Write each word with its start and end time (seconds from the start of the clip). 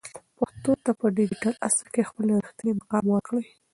پښتو 0.37 0.71
ته 0.83 0.91
په 0.99 1.05
ډیجیټل 1.17 1.53
عصر 1.67 1.85
کې 1.93 2.07
خپل 2.09 2.25
رښتینی 2.43 2.73
مقام 2.79 3.05
ورکړئ. 3.09 3.45